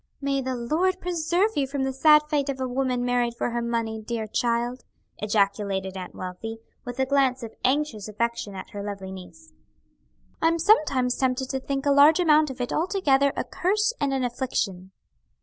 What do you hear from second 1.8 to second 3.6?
the sad fate of a woman married for